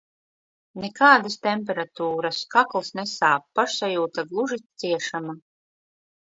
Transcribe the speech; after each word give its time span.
Nekādas 0.85 1.35
temperatūras, 1.47 2.41
kakls 2.57 2.91
nesāp, 3.01 3.47
pašsajūta 3.61 4.27
gluži 4.33 4.61
ciešama. 4.67 5.41